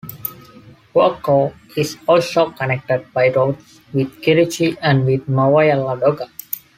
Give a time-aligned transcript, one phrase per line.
[0.95, 6.27] Volkhov is also connected by roads with Kirishi and with Novaya Ladoga.